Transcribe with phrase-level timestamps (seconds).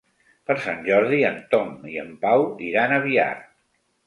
[0.51, 3.31] Per Sant Jordi en Tom i en Pau iran a Biar.